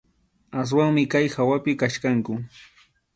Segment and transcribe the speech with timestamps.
[0.61, 2.33] Aswanmi kay hawapi kachkanku.